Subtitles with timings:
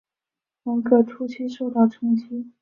[0.63, 2.51] 文革初期受到冲击。